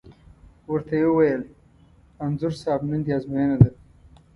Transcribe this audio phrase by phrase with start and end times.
[0.69, 1.41] ور ته یې وویل:
[2.23, 3.69] انځور صاحب نن دې ازموینه ده.